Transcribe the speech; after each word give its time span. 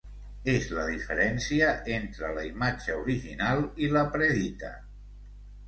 És 0.53 0.63
la 0.77 0.85
diferència 0.91 1.67
entre 1.99 2.33
la 2.39 2.47
imatge 2.49 2.97
original 3.03 3.63
i 3.87 3.93
la 3.99 4.07
predita. 4.19 4.77